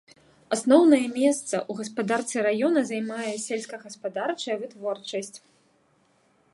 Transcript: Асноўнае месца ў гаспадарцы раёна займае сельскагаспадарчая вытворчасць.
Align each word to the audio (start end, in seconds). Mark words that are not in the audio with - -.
Асноўнае 0.55 1.01
месца 1.17 1.55
ў 1.57 1.71
гаспадарцы 1.81 2.37
раёна 2.47 2.79
займае 2.91 3.33
сельскагаспадарчая 3.45 4.57
вытворчасць. 4.65 5.35